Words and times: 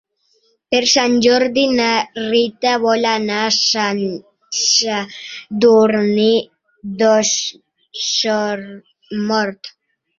Per 0.75 0.79
Sant 0.91 1.17
Jordi 1.25 1.65
na 1.73 1.89
Rita 2.23 2.71
vol 2.87 3.05
anar 3.11 3.37
a 3.43 3.53
Sant 3.59 4.03
Sadurní 4.63 6.31
d'Osormort. 7.03 9.77